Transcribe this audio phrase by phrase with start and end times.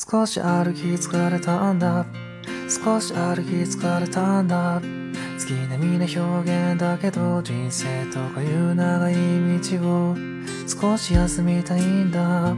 [0.00, 2.06] 少し歩き疲れたんだ。
[2.68, 4.80] 少し歩き疲れたんだ。
[5.36, 9.14] 月並みな表現だけど人生とかいう長い
[9.58, 10.16] 道を
[10.68, 12.54] 少し休みたいんだ。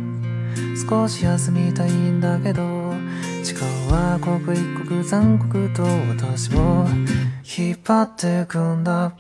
[0.87, 2.93] 少し休みたいんだけど
[3.43, 6.85] 時間は刻一刻残酷と私を
[7.59, 9.15] 引っ張ってくんだ。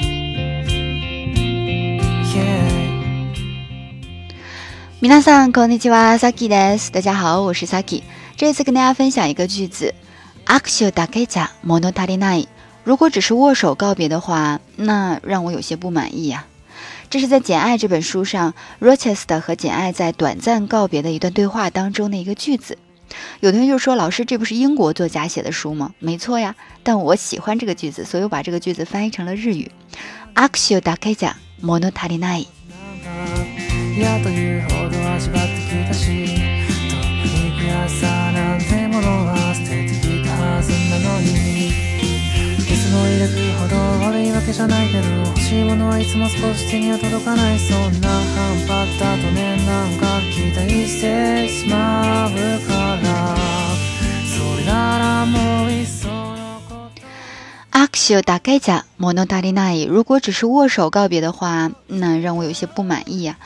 [5.01, 6.91] 皆さんこんにちは，Saki です。
[6.91, 8.03] 大家好，我是 Saki。
[8.35, 9.93] 这次跟大家分享一个句子，
[10.45, 12.47] 握手だけじゃ物足りない。
[12.83, 16.45] 如果只是握手告别的话，那让我有些不满意呀。
[17.09, 22.77] 这是在《简爱》这本书上，Rochester 和简爱在短暂告别的一段对话当中的一个句子。
[23.39, 29.71] 有同学就说：“老师，这不是英国作家写的书吗？”没错呀，但我喜欢这个句子，所以我把这个句子翻译成了日语，
[30.35, 32.47] 握手だけじゃ物足りない。
[33.94, 41.28] 嫌というほど味わってきたし特に悔しさなんてものは捨ててきたはずなのに。
[42.58, 47.58] 水の入れるほど悪いわけじゃないけど欲しいものはいつも少し手には届かない。
[47.58, 52.30] そんな半端だとねなんか期待してしまう
[52.66, 53.36] から。
[54.30, 55.99] それならもういっそ
[57.73, 59.85] 握手打开甲物足りない。
[59.85, 63.37] 如果只是握手告别的话，那让我有些不满意呀。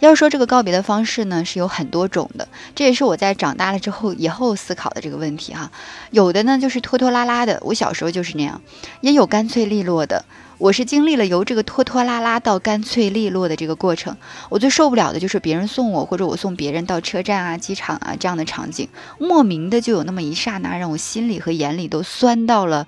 [0.00, 5.70] 要说这个告别的方式呢，是有很多种的，这也是我在长大了之后以后思考的这个问题哈。
[6.10, 8.60] 有的呢就是拖拖拉拉的，我小时候就是那样；
[9.02, 10.24] 也有干脆利落的。
[10.56, 14.16] 我是经历了由这个拖拖拉拉到干脆利落的这个过程。
[14.48, 18.88] 我最受不了的就是别人送我，或者我送别人到车站啊、机场啊这样的场景，
[19.18, 22.86] 莫名的就有那么一刹那，让我心里和眼里都酸到了。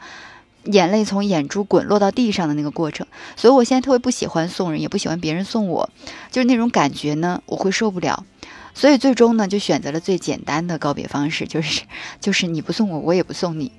[0.65, 5.89] 眼泪从眼珠滚落到地上的那个过程，所以我现在特别不喜欢送人，也不喜欢别人送我，
[6.29, 8.23] 就是那种感觉呢，我会受不了。
[8.73, 11.81] 所以最终呢，就选择了最简单的告别方式，就是
[12.19, 13.71] 就是你不送我，我也不送你。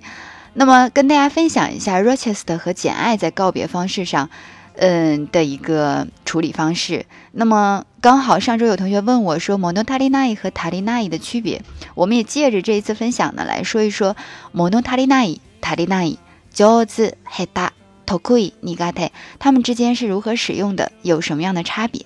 [0.55, 4.29] 那么跟大家分享一下 Rochester 和简爱在告别方式上，
[4.77, 7.07] 嗯的一个处理方式。
[7.31, 11.63] 那么刚好上周有同学问我说 Monotarinai 和 Tarinai 的区别，
[11.95, 14.15] 我们也借着这一次分享呢来说一说
[14.55, 16.17] Monotarinai、Tarinai。
[16.53, 17.73] 上手、下手、
[18.05, 20.93] 得意、苦手，他们之间是如何使用的？
[21.03, 22.05] 有什么样的差别？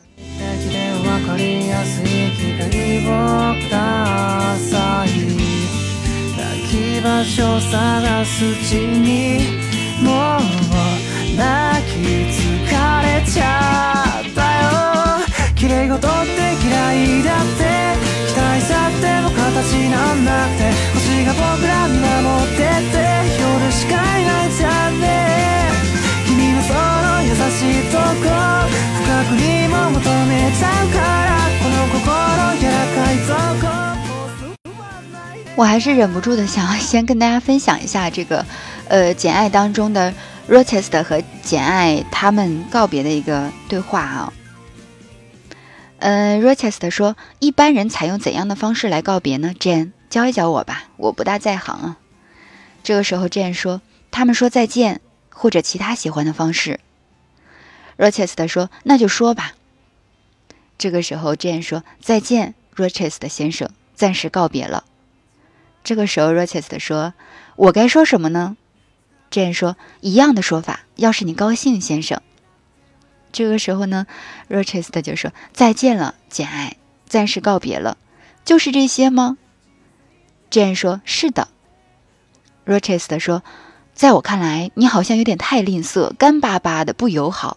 [15.57, 17.65] 綺麗事って嫌いだって
[18.29, 20.23] 期待さっても形なん
[20.57, 21.89] て星が僕らっ
[22.51, 22.59] て
[22.93, 22.95] て
[23.41, 24.16] 夜しか
[35.59, 38.45] 我还是忍不住的想要先跟大家分享一下这个，
[38.89, 40.13] 呃，《简爱》当中的
[40.51, 44.33] Rochester 和简爱他们告别的一个对话啊。
[45.99, 51.97] 嗯，Rochester 说：“一般人采用怎样的方式来告别呢？”Jane 教一教我吧，我不大在行啊。
[52.83, 53.81] 这个时候，Jane 说
[54.13, 55.01] ：“他们说再见，
[55.31, 56.81] 或者其他喜欢的方式。
[57.99, 59.53] ”Rochester 说：“那就说吧。”
[60.79, 64.85] 这个时候，Jane 说：“再见，Rochester 先生，暂时告别了。”
[65.83, 67.15] 这个时候，Rochester 说
[67.57, 68.57] ：“我该说什么呢
[69.31, 70.81] ？”Jane 说：“一样的说法。
[70.97, 72.21] 要是你高兴，先生。”
[73.33, 74.07] 这个时候呢
[74.49, 76.77] ，Rochester 就说：“再见了，简爱，
[77.09, 77.97] 暂时告别了。”
[78.45, 79.39] 就是这些吗
[80.51, 81.49] ？Jane 说：“是的。
[82.67, 83.43] ”Rochester 说
[83.95, 87.57] ：“在我看来，你好像有点太吝啬，干巴巴的，不友好。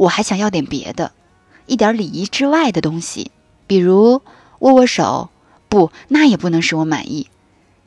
[0.00, 1.12] 我还想要点别的，
[1.66, 3.30] 一点礼仪之外的东西，
[3.66, 4.22] 比如
[4.60, 5.28] 握握手。
[5.68, 7.28] 不，那也不能使我满意。”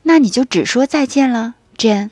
[0.06, 2.10] 那你就只说再见了，Jane。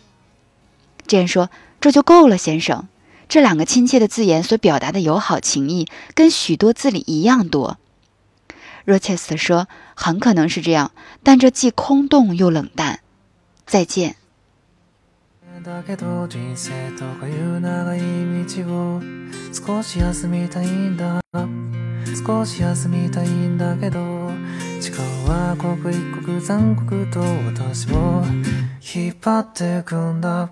[1.06, 2.88] Jane 说：“这就够了，先生。
[3.28, 7.78] 这两个亲切的字眼所表达的友好情谊，跟许多字里一样多。
[8.84, 10.90] ”Rochester 说：“很可能是这样，
[11.22, 13.00] 但这既空洞又冷淡。
[13.66, 14.16] 再见。”
[15.60, 18.00] だけど人生とかいう長い
[18.46, 19.02] 道を
[19.52, 21.20] 少し休みたいんだ。
[22.26, 24.30] 少し休みたいんだけど
[24.80, 28.22] 時間は刻一刻残酷と私を
[28.94, 30.50] 引っ張ってくんだ。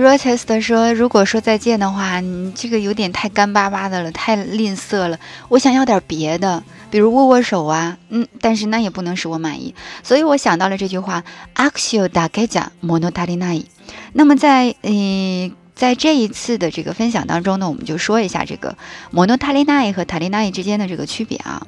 [0.00, 5.18] Rochester 说，如果说再见的话，你这个有点太干巴巴的了，太吝啬了。
[5.48, 9.74] 我想要点别的，比如握握手啊，嗯，但是那也不能使我满意。
[10.02, 11.22] 所以我想到了这句话
[11.54, 13.64] ，Axio da geja monotarinai。
[14.12, 18.76] 那么在嗯，在这一次的这个分享当中呢，我们就说一下这个
[19.12, 21.66] monotarinai 和 tarinai 之间的这个区别啊。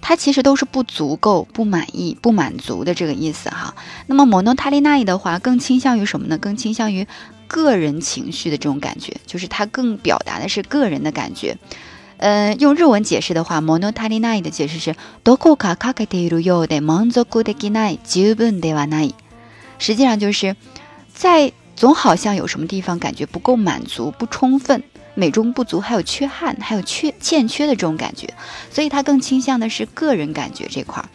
[0.00, 3.74] 它其实都是不足够、不满意、不满足的这个意思哈。
[4.06, 6.38] 那么 monotarinai 的话，更倾向于什么呢？
[6.38, 7.06] 更倾向于
[7.46, 11.56] 个人情绪的这种感觉，就是它更表达的是个人的感觉。
[12.18, 19.12] 嗯，用日文解释的话，monotarinai 的解释是 dokoka kakete iru yode manzoku dekinai jubun de wa nai。
[19.78, 20.56] 实际上就是
[21.12, 24.82] 在总好像有什么地方感觉不够满足、不充分。
[25.16, 28.32] 美中不足，还有缺憾，还有缺欠缺的这种感觉，
[28.70, 31.08] 所以他更倾向的是个人感觉这块儿。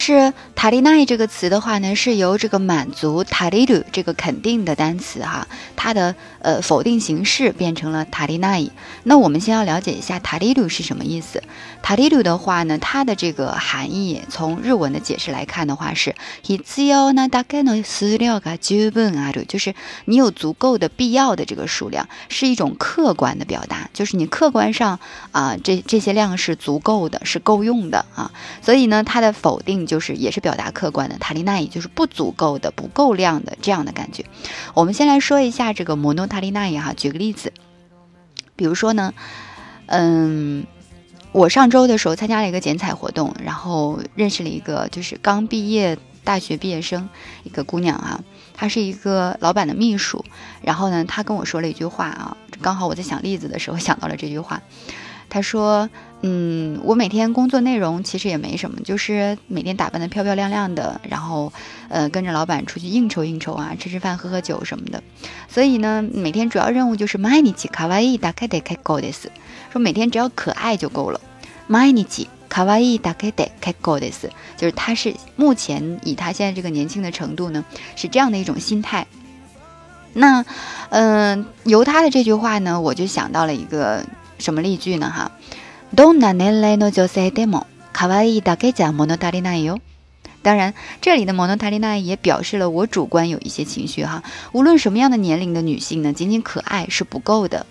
[0.00, 8.64] 是塔利奈这个词的话呢，是由这个满足塔利鲁这个肯定的单词哈，它的呃否定形式变成了塔利奈。
[9.04, 11.42] 那我们先要了解一下塔利鲁是什么意思。
[11.82, 16.14] 塔利鲁的话呢，它的这个含义从日文的解释来看的话是，
[19.46, 19.74] 就是
[20.06, 24.98] 你有足够的必要的这个数量，是一种客观的表达，就是你客观上
[25.32, 28.32] 啊这这些量是足够的，是够用的啊。
[28.62, 29.98] 所以呢，它的否定就。
[30.00, 34.24] 是也是表达客观的，塔利奈就是不足够的、不够量的这样的感觉。
[34.72, 37.52] 我们先来说一下这个摩诺塔丽娜也哈，举个例子，
[38.54, 39.14] 比如说呢，
[39.86, 40.66] 嗯，
[41.32, 47.08] 我上周的时候参加了一个剪彩活动，然后认识了一个就是刚毕业大学毕业生
[47.44, 48.20] 一个姑娘啊，
[48.54, 50.24] 她是一个老板的秘书，
[50.62, 54.60] 然后呢，她跟我说了一句话啊，刚好我在想例子的时候想到了这句话，
[55.29, 55.89] 她说。
[56.25, 61.51] 嗯，我每天工作内容其实也没什么，就是每天打扮的漂漂亮亮的，然后
[61.89, 65.03] 呃跟着老板出去应酬应酬啊，吃吃饭喝喝酒什么的。
[65.49, 69.27] 所以呢，每天主要任务就是毎日可愛いだけで結構です。
[69.73, 71.19] 说每天只要可爱就够了。
[71.67, 74.29] 毎日可愛いだけで結構です。
[74.55, 77.65] 就是他是目前以他现在这个年轻的程度呢，
[77.97, 79.05] 是这样的一种心态。
[80.13, 80.45] 那
[80.89, 84.05] 嗯，由他的这句话呢，我就想到了一个
[84.39, 85.09] 什么例句呢？
[85.09, 85.31] 哈。
[85.93, 89.79] どんな年齢の女性でも可愛いだけじゃ物足りないよ。
[90.41, 94.23] 当然，这里的物足りない也表示了我主观有一些情绪哈。
[94.51, 97.65] 无论什么样的年龄的女性呢，仅仅可爱是不够的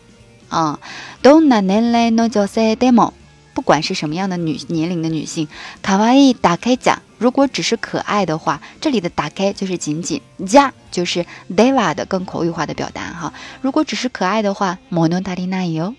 [0.48, 0.78] 啊。
[1.22, 3.12] どんな年齢の女性でも，
[3.52, 5.48] 不管是什么样的女年龄的女性，
[5.82, 13.34] 可愛いだけじゃ，如果只是可爱的话，这里的だけ就是仅仅，じゃ就是 deva 的更口语化的表达哈。
[13.60, 15.94] 如果只是可爱的话，物足りないよ。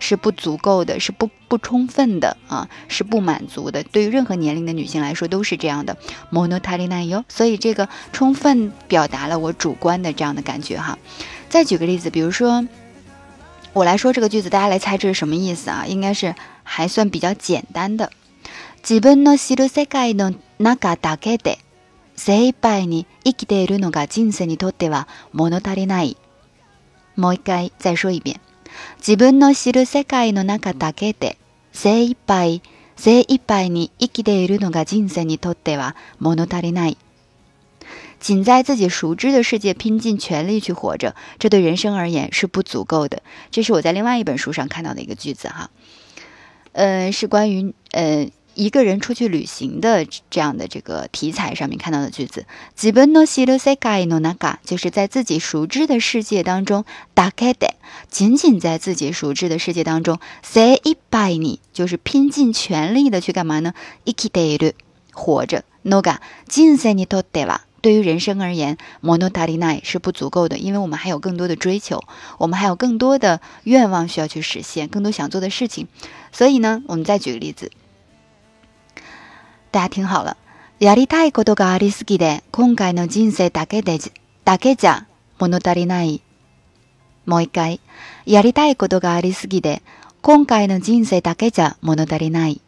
[0.00, 3.82] 是不足够的，是不不充分的啊，是不满足的。
[3.84, 5.96] 对于任何年龄的女性来说都是这样的。
[6.32, 10.98] monotarinai 所以这个充分表达了我主观的这样的感觉哈。
[11.48, 12.66] 再举个例子，比如说
[13.72, 15.84] 我来说这个句子，大家来猜这是什么意思啊？
[15.86, 18.10] 应该是还算比较简单的。
[18.82, 21.58] 自分の知る世界の中だけで
[22.14, 26.16] 精一杯に生きているのが人生にとっては物足りない。
[27.16, 28.40] もう一回再说一遍。
[28.98, 31.38] 自分の知る世界の中だけで
[31.72, 32.62] 精一杯、
[32.96, 36.96] 精一杯に生きているのが人生にとっては物足りない。
[38.18, 43.22] 仅在自己熟知的世界拼尽全力去活着，这对人生而言是不足够的。
[43.50, 45.70] 这是我在另外一本书上看到的一个句子哈，
[46.72, 48.28] 呃，是关于呃。
[48.54, 56.84] 一个人出去旅行的这样的这个题材上面看到的句子，自分の知る世界の中，就是在自己熟知的世界当中，
[57.14, 57.72] だけで，
[58.10, 63.74] 仅仅在自己熟知的世界当中，精一杯に，就是拼尽全力的去干嘛呢？
[64.06, 64.72] 生きている，
[65.12, 65.64] 活着。
[65.84, 72.02] のが人生にとっては，对于人生而言，物足りない是不足够的，因为我们还有更多的追求，
[72.38, 75.86] 我们还有更多的愿望需要去实现，更多想做的事情。
[76.32, 77.70] 所以呢，我们再举个例子。
[79.72, 80.36] 大家听好了，
[80.78, 83.98] やりたいことがありすぎて、今回の人生だけで
[84.44, 85.06] だけじゃ
[85.38, 86.22] 物足りない。
[87.26, 87.80] もう一回、
[88.24, 89.82] やりたいことがありすぎて、
[90.22, 92.60] 今回の人生だけじゃ物足りない。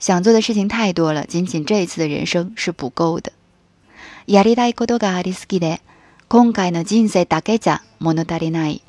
[0.00, 3.32] 想做的事情太多了，仅仅这一次的人生是不够的。
[4.26, 5.80] やりたいことがありすぎて、
[6.28, 8.82] 今回の人生だけじゃ物足りない。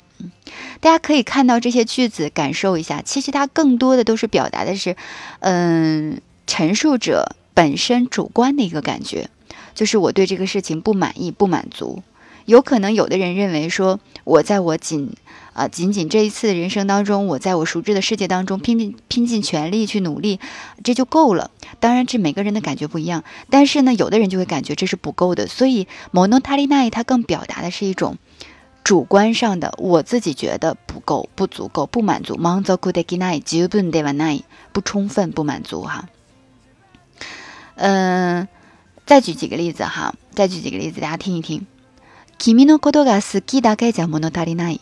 [0.80, 4.96] 大家可以看到这些句子，感受一下，其实它更多的都是表达的是，
[5.40, 6.20] 嗯。
[6.47, 9.29] 陈述者本身主观的一个感觉，
[9.73, 12.03] 就是我对这个事情不满意、不满足，
[12.45, 15.13] 有可能有的人认为说，我在我仅
[15.53, 20.39] 啊仅仅这一次人生当中，我在我熟知的世界当中拼拼拼尽全力去努力，
[20.83, 21.49] 这就够了。
[21.79, 23.23] 当然，这每个人的感觉不一样。
[23.49, 25.47] 但是呢，有的人就会感觉这是不够的。
[25.47, 28.17] 所以，monotari 它更表达的是一种
[28.83, 32.35] 主观上的，我自己觉得不够、不足够、不满足。
[32.35, 36.07] manzoku de kinai jubun de wanai 不充分、不满足哈。
[37.76, 38.46] 嗯，
[39.06, 41.66] 再举几个例子哈，再举几个例子，大家听一听。
[42.38, 44.80] 君のことが好きだけじゃ物足りない。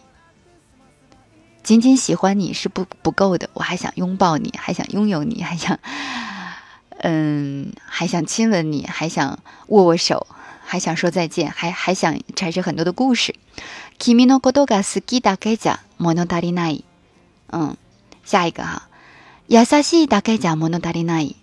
[1.64, 5.78] 仅仅喜欢你是不不够的，我还想拥抱你，还想拥有你，还想，
[7.00, 10.26] 嗯，还想亲吻你，还想握握手，
[10.64, 13.34] 还想说再见，还还想产生很多的故事。
[13.98, 16.84] 君のことが好きだけじゃ物足りない。
[17.50, 17.76] 嗯，
[18.24, 18.82] 下一个哈，
[19.48, 21.36] 優しいだけじゃ物足りない。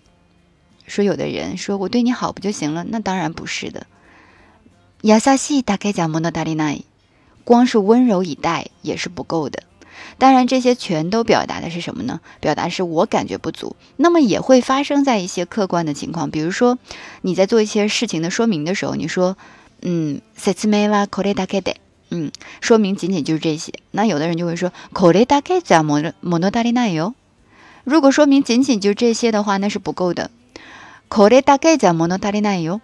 [0.91, 2.85] 说有的人说我对你好不就行了？
[2.89, 3.87] 那当然不是的。
[5.03, 6.81] 亚萨西大概讲莫诺达利奈，
[7.45, 9.63] 光是温柔以待也是不够的。
[10.19, 12.21] 当然，这些全都表达的是什么呢？
[12.41, 13.77] 表达是我感觉不足。
[13.97, 16.79] 那么也会发生在一些客观的情况，比如说
[17.23, 19.37] 你在做一些事情的说明的时候，你说，
[19.83, 21.77] 嗯，塞兹梅瓦科雷达盖的，
[22.11, 23.73] 嗯，说明仅仅就是这些。
[23.93, 27.15] 那有的人就会说，科雷达盖讲莫莫诺达利奈哟。
[27.85, 30.31] 如果说明仅仅就这些的话，那是不够的。
[31.11, 32.81] 科雷达盖讲莫诺达利奈哟。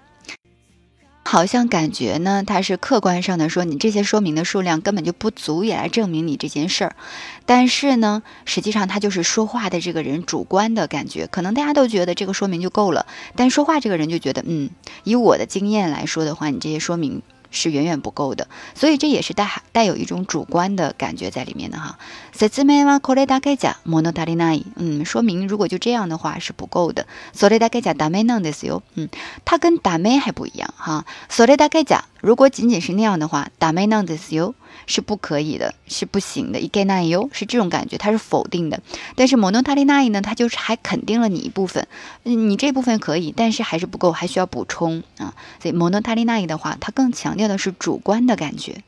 [1.25, 6.97] 好像感觉呢，它是客观上的说，你这些说明的数量根本就不足以来证明你这件事儿。
[7.45, 13.06] 但是呢，实际上他就是说话的这个人主观的感觉，可能大家都觉得这个说明就够了，
[13.37, 14.71] 但说话这个人就觉得，嗯，
[15.04, 17.23] 以我的经验来说的话，你这些说明。
[17.52, 21.97] 是远远不够的，所以这也是带带有一种主观的感觉在里面的哈。
[24.75, 27.05] 嗯，说明如果就这样的话是不够的。
[28.96, 29.10] 嗯，
[29.46, 31.05] 它跟ダメ还不一样哈。
[32.22, 34.53] 如果仅仅是那样的话，ダメなんですよ。
[34.88, 36.60] 是不可以的，是不行的。
[36.60, 38.81] 一概奈优是这种感觉，它是否定的。
[39.15, 41.86] 但是 monotari 呢，它就是还肯定了你一部分，
[42.24, 45.34] 你这部分可以，但是还是不够，还需要补充啊。
[45.62, 48.81] 所以 monotari 的话，它更强调的是主观的感觉。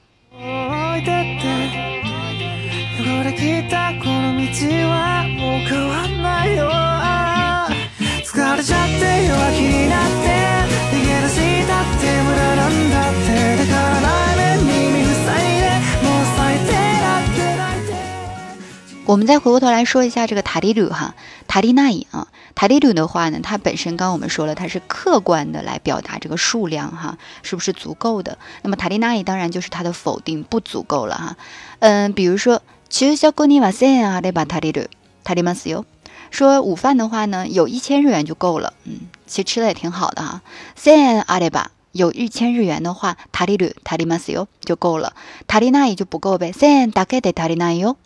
[19.07, 21.15] 我们再回过头来说一下这个塔利鲁哈，
[21.47, 28.37] 塔利奈啊，塔利鲁的话呢，它本身刚刚我们说了，它是客观的来表达这个数量哈，是不是足够的？
[28.63, 31.37] 那么塔利奈当然就是它的否定，不足够了哈。
[31.79, 34.83] 嗯，比如说，其实小锅尼瓦森啊，得把塔利鲁
[35.23, 35.85] 塔利马斯哟，
[36.31, 38.73] 说午饭的话呢，有一千日元就够了。
[38.85, 40.43] 嗯，其实吃的也挺好的哈。
[40.75, 45.13] 森阿得巴有一千日元的话，塔利鲁塔利马斯哟就够了，
[45.47, 46.51] 塔利奈就不够呗。
[46.51, 47.97] 森大概得塔利奈哟。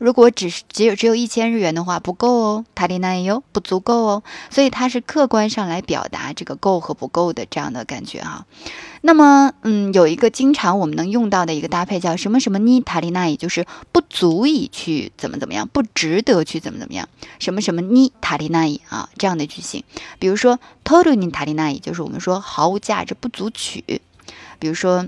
[0.00, 8.46] 如果只是只有只有一千日元的话，不够哦，塔里奈哟，不足够哦，所以它是客观上来表达这个够和不够的这样的感觉哈。
[9.02, 17.06] 那么，嗯，有一个经常我们能用到的一个搭配叫什么什么尼塔里奈，就是不足以去怎么怎么样，不值得去怎么怎么样，
[17.38, 19.84] 什么什么尼塔里奈啊这样的句型。
[20.18, 24.00] 比如说托鲁尼塔里奈，就是我们说毫无价值、不足取。
[24.58, 25.06] 比如说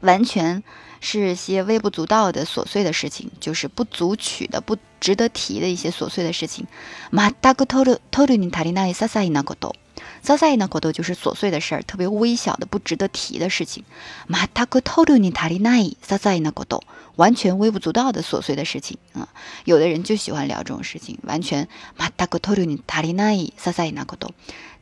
[0.00, 0.64] 完全。
[1.02, 6.66] 是些微不足道的琐碎的事情，就是不足取的、不值得提的一些琐碎的事情。
[7.10, 9.74] 马达古托鲁托鲁尼塔里奈萨萨伊那古多，
[10.22, 13.84] 萨萨伊那古多就是琐碎的事儿，特别微小的、不值得提的事情。
[14.28, 16.84] 马达古托鲁尼塔里奈萨萨伊那古多，
[17.16, 19.28] 完全微不足道的琐碎的事情啊！
[19.64, 24.32] 有的人就喜欢聊这种事情，完全马达古托鲁尼塔里奈萨萨伊那古多。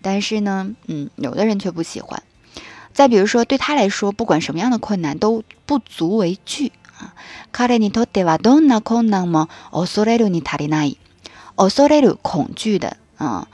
[0.02, 2.22] 但是呢，嗯，有的人却不喜欢。
[2.93, 7.13] 再比如说，对他来说，不管什么样的困难都不足为惧啊。
[7.51, 10.97] 彼にとってはどんな困難も恐れるに足りない。
[11.57, 13.47] 恐れる恐惧的啊。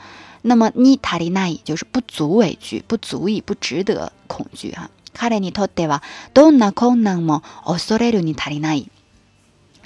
[0.43, 4.89] 那么に足りない就是不足为惧，不足以，不值得恐惧哈。
[5.13, 6.01] 彼にとっては
[6.33, 8.89] どんな困難も恐れるに足りない。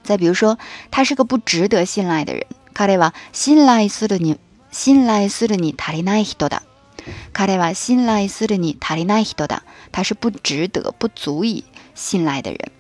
[0.04, 0.58] 再比如说，
[0.92, 2.46] 他是个不值得信赖的人。
[2.74, 4.38] 彼は信頼するに
[4.72, 6.62] 信頼するに足りない人だ。
[7.33, 11.65] 卡雷瓦信赖斯的你塔利奈希多达，他是不值得、不足以
[11.95, 12.71] 信赖的人。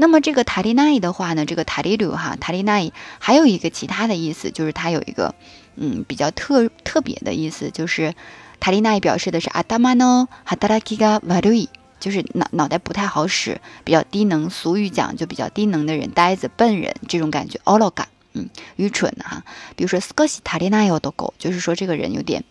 [0.00, 5.34] 那么这个塔利奈的话呢，这个塔利鲁哈塔利奈还有一个其他的意思，就是它有一个
[5.74, 8.14] 嗯比较特特别的意思，就是
[8.60, 14.48] 塔利奈表示的是阿达玛诺哈达拉基嘎瓦鲁伊，就是脑脑袋不太好使，比较低能。
[14.50, 17.58] 俗语讲就比较低能的人，呆子、笨人这种感觉。
[17.64, 19.42] 奥洛嘎，嗯，愚蠢的哈。
[19.74, 22.44] 比如说斯科西塔利奈有多狗，就是说这个人有点。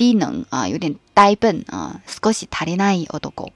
[0.00, 2.00] 低能啊，有点呆笨啊。
[2.06, 3.52] 少し足りない男。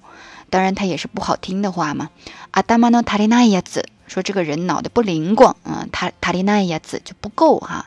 [0.50, 2.10] 当然它也是不好听的话嘛。
[2.50, 7.86] 阿达玛诺塔里奈亚子说这个人脑袋不灵光啊，塔塔里奈亚子就不够哈，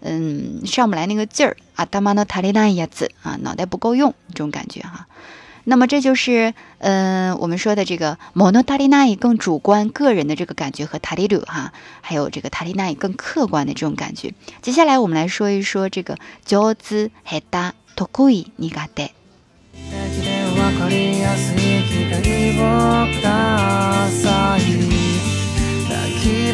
[0.00, 1.56] 嗯，上不来那个劲儿。
[1.74, 5.06] 阿达玛诺塔里奈亚子啊，脑袋不够用这种感觉哈。
[5.64, 12.80] 那么这就是，嗯，我们说的这个 mono t a r i n a 更主观个人的这个感觉和 tariru 哈，还有这个 t a r i n
[12.80, 14.32] a 更客观的这种感觉。
[14.62, 16.16] 接下来我们来说一说这个
[17.95, 19.13] 得意苦手。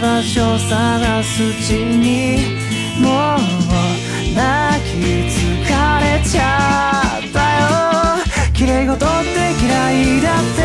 [0.01, 2.39] 場所探すうちに
[3.01, 3.39] もう
[4.33, 4.95] 泣き
[5.27, 5.67] 疲
[5.99, 7.67] れちゃったよ。
[8.53, 9.05] 綺麗事って
[9.61, 10.59] 嫌いだって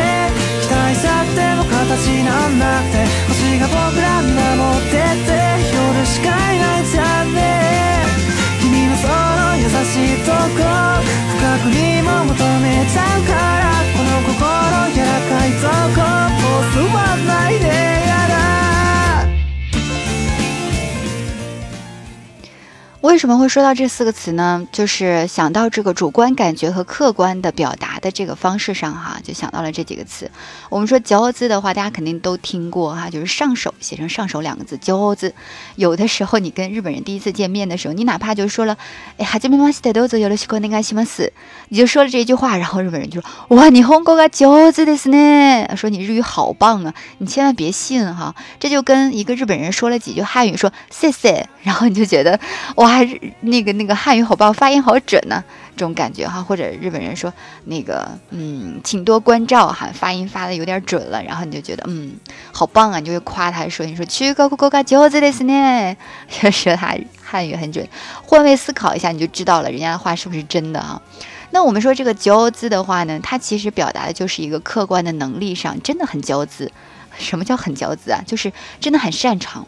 [0.61, 2.93] 期待さっても形なんだって。
[3.27, 4.31] 星が僕ら守
[4.79, 4.91] って
[5.25, 5.29] て。
[5.73, 7.64] 夜しかいない残念。
[9.74, 10.38] しいとこ
[11.36, 14.38] 深くにも求めちゃうからこの心
[14.94, 16.00] 柔らかいとこ
[16.40, 18.32] もう座らないでやだ
[23.02, 24.66] 为什么会说到这四个词呢？
[24.70, 30.29] 就是想到这个主观感觉和客观的表达 的这个方式上，哈，就想到了这几个词。
[30.69, 35.33] 我们说“骄字”的话，大家肯定都听过哈，就是上手写成“上手”两个字，“骄字”。
[35.75, 38.77] 有的时候你跟日本人第一次见面的时候，你哪怕就说了
[39.17, 41.33] “哎，哈基米马西德都走有了西国那个西马斯”，
[41.69, 52.39] 你就说了这句话，然后日本人就说：“哇，你红国个骄字的是呢，说你日语好棒啊！”你千万别信哈，这就跟一个日本人说了几句汉语，说“谢谢”，然后你就觉得
[52.75, 53.01] 哇。
[53.41, 55.43] 那个那个汉语好棒，发音好准呢，
[55.75, 56.41] 这种感觉哈。
[56.41, 57.31] 或者日本人说
[57.65, 62.13] 那个嗯，请多关照哈，发音发的有点准了，然后你就觉得嗯，
[62.51, 65.95] 好棒啊，你就会夸他说，你说去高高高高教子的是呢，
[66.29, 67.87] 就说他汉语很准。
[68.23, 71.01] 换位思考一下，你就知道了人家的话是不是真的啊？
[71.51, 76.71] 那我们说这个骄资的话呢，它其实表达的就是一个客观的能力上真的很骄资。
[77.17, 78.21] 什么叫很骄资啊？
[78.25, 78.51] 就是
[78.81, 79.65] 真的很擅长，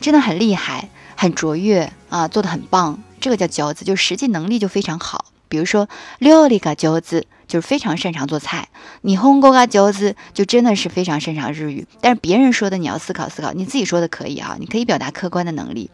[0.00, 0.88] 真的很厉害。
[1.18, 5.24] 很卓越啊，做的很棒，这个叫骄子，就实际能力就非常好。
[5.48, 5.88] 比如说
[6.18, 8.64] 料理个骄子，就是非常擅长做菜；
[9.02, 11.86] 你红国个骄子，就真的是非常擅长日语。
[12.00, 15.90] 但是别人说的你要思考思考，你自己说的可以啊，你可以表达客观的能力。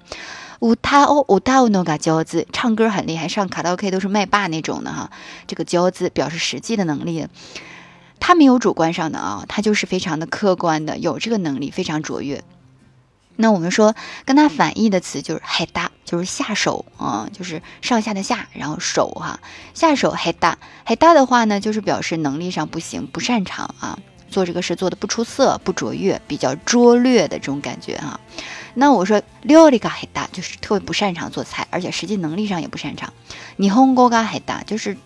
[0.61, 5.11] 舞他哦舞他哦那个骄子，唱歌很厉害，上卡拉 OK 都是麦霸那种的哈。
[5.47, 7.27] 这个骄子表示实际的能力，
[8.21, 12.45] 他没有主观上的啊，他就是非常的客观的，有这个能力，非常卓越。
[13.37, 19.41] 那我们说跟它反义的词就是海大，就是下手啊，就是上下的下，然后手哈，
[19.75, 23.99] 下手海大，海大的话呢，就是表示能力上不行，不擅长啊，
[24.31, 28.21] 做这个事做的不出色，不卓越，比较拙劣的这种感觉哈。
[28.75, 33.13] 那我说料理嘎海大，就是特别不擅长做菜，而且实际能力上也不擅长。
[33.57, 34.97] 你红锅嘎海大，就是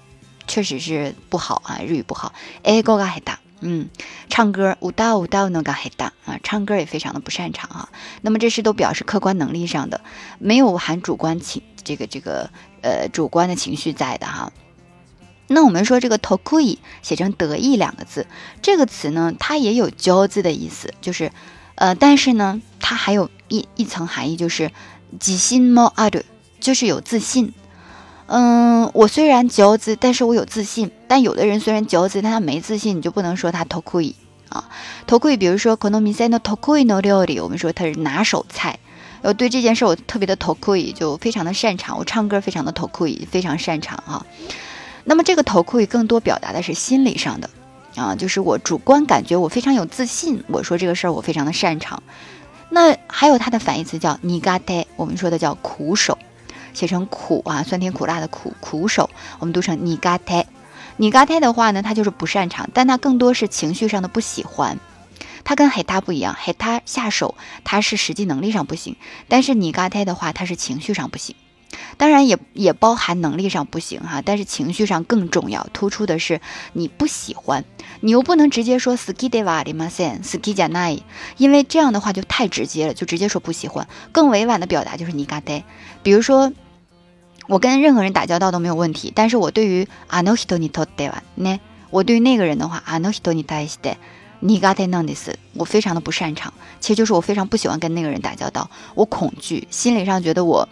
[0.47, 2.33] 确实是不好啊，日语不好。
[2.65, 3.39] 哎，锅嘎海大。
[3.61, 3.89] 嗯，
[4.29, 7.89] 唱歌舞蹈舞蹈那个很大啊，唱歌也非常的不擅长啊。
[8.21, 10.03] 那么这是都表示客观能力上的，
[10.39, 12.51] 没有含主观情这个这个
[12.83, 14.53] 呃主观的情绪在的哈。
[15.49, 18.27] 那我们说这个 tokui 写成得意两个字，
[18.61, 21.33] 这个词呢，它也有骄字的意思，就是
[21.77, 24.71] 呃，但是呢，它还有一一层含义，就是
[25.19, 26.23] 吉星 mode
[26.61, 27.55] 就是有自信。
[28.29, 30.91] 嗯，我虽然骄子，但是我有自信。
[31.07, 34.15] 但有的人虽然骄子，但他没自信，你就不能说他头盔
[34.49, 34.69] 啊。
[35.07, 38.79] 头盔，比如说可能米塞诺头盔诺料理，我们说他是拿手菜。
[39.23, 41.99] 我，对这件事我特别的头盔，就非常的擅长。
[41.99, 44.27] 我唱歌非常的头盔，非常擅长哈。
[45.05, 47.49] 那么这个头盔更多表达的是心理上的
[47.95, 50.43] 啊，就是我主观感觉我非常有自信。
[50.49, 52.03] 我说这个事儿我非常的擅长。
[52.71, 56.19] 那还有它的反义词叫尼嘎呆，我们说的叫苦手。
[56.77, 59.09] 写成苦啊，酸甜苦辣的苦，苦手，
[59.39, 60.47] 我们读成你嘎泰。
[60.99, 64.79] 你嘎泰的话呢，他就是不擅长，但他更多是情绪上的不喜欢。
[65.43, 67.35] 他跟海他不一样，海他下手，
[67.65, 71.35] 他是实际能力上不行，但是你嘎泰的话，他是情绪上不行。
[71.97, 76.41] 当然也也包含能力上不行哈，但是情绪上更重要，突出的是
[76.75, 77.65] 你不喜欢，
[78.01, 81.01] 你又不能直接说 ski de va de ma sen ski ja nai，
[81.39, 83.89] 因为这样的话就太直接了，就直接说不喜欢。
[84.13, 85.65] 更委婉的表达就是你嘎泰，
[86.03, 86.53] 比如说。
[87.48, 93.98] 我跟任何人打交道都没有问题，但是我对于あの人にとってはね，我对于那个人的话，あの人に対して
[94.42, 95.38] 苦手なんです。
[95.56, 100.68] 我非常的不擅长，其实就是我非常不喜欢跟那个人打交道，我恐惧，心理上觉得我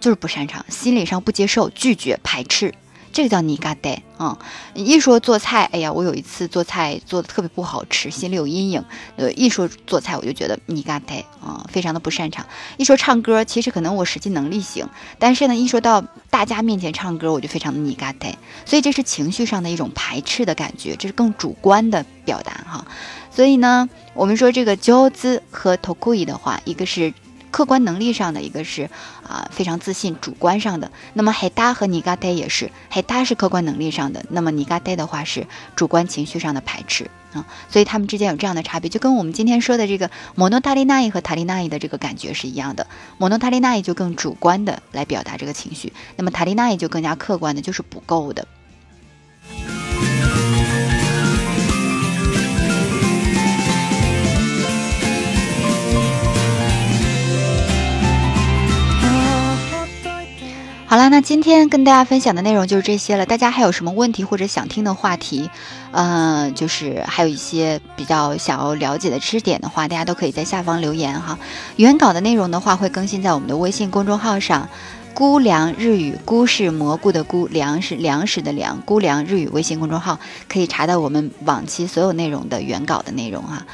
[0.00, 2.72] 就是不擅长，心理上不接受、拒绝、排斥。
[3.13, 4.37] 这个叫尼嘎代啊。
[4.73, 8.83] 一说做菜，哎呀，我有一次做菜做的特别不好吃，心里有阴影。
[9.15, 12.45] 呃，一说做菜，我就觉得尼嘎代啊，非常的不擅长。
[12.77, 18.35] 一说唱歌，其实可能我实际能力行，但是呢，一说到大家面前唱歌，我就非常的尼嘎代。
[18.65, 22.85] 所以这是情绪上的一种排斥的感觉，这是更主观的表达哈。
[23.29, 27.13] 所以呢，我们说这个骄资和头库伊的话，一个是。
[27.53, 28.89] 客观能力上的一个是
[29.21, 30.91] 啊非常自信，主观上的。
[31.13, 42.87] 那么海达和尼嘎代也是，海达是客观能力上的，那么尼嘎代的话是主观情绪上的排斥啊，所以他们之间有这样的差别，就跟我们今天说的这个摩诺塔利纳伊和塔利纳伊的这个感觉是一样的。
[43.19, 48.47] 摩诺塔利纳伊就更主观的来表达这个情绪，那么塔利纳伊就更加客观的，就是不够的。
[60.93, 63.25] 好了，那今天跟大家分享的内容就是这些了。
[63.25, 65.49] 大家还有什么问题或者想听的话题，
[65.91, 71.39] 呃，就是还有一些比较想要了解的知识点的话，大家都可以在下方留言哈。
[71.77, 74.69] 原稿的内容的话会更新在我们的微信公众号上
[75.15, 83.65] ，“菇凉日语”，“菇”是蘑菇的“菇”，“粮”是粮食的“粮”，“菇凉日语”微信公众号可以查到我们往期所有内容的原稿的内容哈。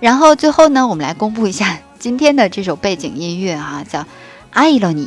[0.00, 4.00] 然后最后呢，我们来公布一下今天的这首背景音乐哈，叫
[4.50, 5.06] 《爱了你》。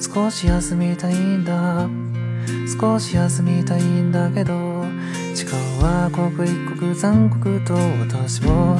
[0.00, 1.88] 少し休みたいんだ。
[2.80, 4.84] 少し休みたいんだけど
[5.34, 8.76] 時間は刻一刻残酷と私を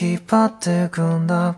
[0.00, 1.56] 引っ張ってくんだ。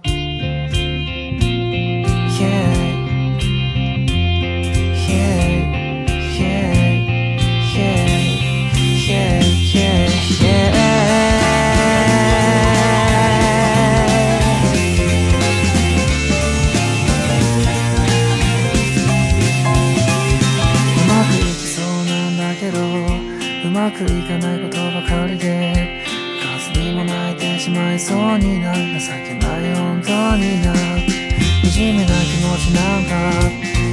[28.01, 28.81] そうにな情
[29.29, 33.13] けない本当にな惨めな気持ちなんか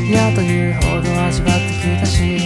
[0.07, 2.39] 嫌というほど味わってきたし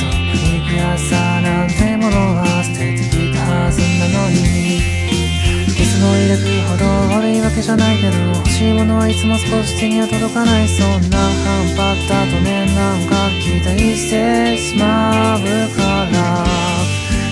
[0.00, 15.40] 特に悔しさなんてものは捨ててきたはずなのにいつも入れるほど悪いわけじゃないけど欲しいものはいつも少し手には届かないそんな半端だとねなんか期待してしまう
[15.76, 16.46] から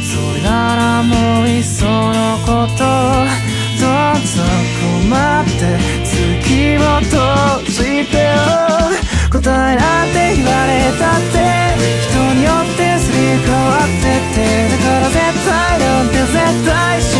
[0.05, 3.42] それならもういっそのこと。
[6.43, 8.35] 月を閉じてよ
[9.31, 9.39] 答
[9.73, 11.39] えなんて言われたって
[12.03, 14.03] 人によってすり替わって
[14.35, 16.35] てだから絶対なんて絶
[16.67, 17.12] 対し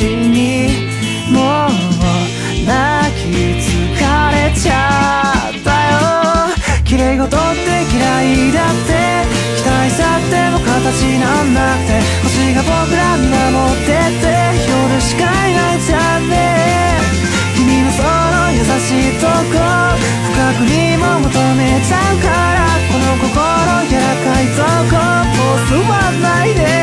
[0.00, 0.72] ちに
[1.28, 1.76] もう
[2.64, 3.68] 泣きつ
[4.00, 8.96] かれちゃったよ綺麗事って嫌いだって
[9.60, 13.92] 期待さっても形なんなくて星が僕ら見守って
[14.24, 14.32] て
[14.72, 16.96] 夜しかいないじゃんね
[17.54, 19.60] 君のその優しいとこ
[20.32, 21.28] 深くにも求
[21.60, 23.36] めちゃうからこの心
[23.84, 24.96] 柔らかいとこ
[25.36, 26.79] もうズはないで。